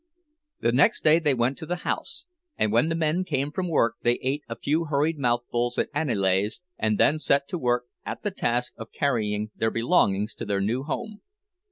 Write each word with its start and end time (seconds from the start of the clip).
The 0.61 0.71
next 0.71 1.03
day 1.03 1.19
they 1.19 1.35
went 1.35 1.59
to 1.59 1.67
the 1.67 1.75
house; 1.85 2.25
and 2.57 2.71
when 2.71 2.89
the 2.89 2.95
men 2.95 3.23
came 3.23 3.51
from 3.51 3.69
work 3.69 3.97
they 4.01 4.17
ate 4.23 4.41
a 4.49 4.55
few 4.55 4.85
hurried 4.85 5.19
mouthfuls 5.19 5.77
at 5.77 5.91
Aniele's, 5.93 6.59
and 6.79 6.97
then 6.97 7.19
set 7.19 7.47
to 7.49 7.59
work 7.59 7.85
at 8.03 8.23
the 8.23 8.31
task 8.31 8.73
of 8.77 8.91
carrying 8.91 9.51
their 9.55 9.69
belongings 9.69 10.33
to 10.33 10.45
their 10.45 10.59
new 10.59 10.81
home. 10.81 11.21